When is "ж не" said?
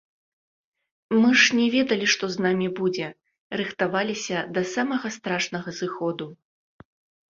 1.41-1.67